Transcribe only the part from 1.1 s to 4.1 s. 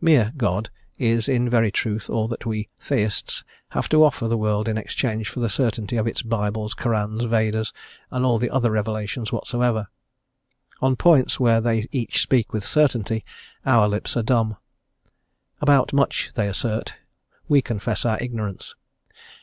in very truth, all that we Theists have to